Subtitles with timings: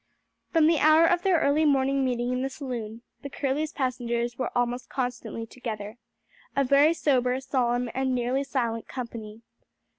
[0.49, 4.49] From the hour of their early morning meeting in the saloon the Curlew's passengers were
[4.57, 5.99] almost constantly together,
[6.55, 9.43] a very sober, solemn, and nearly silent company.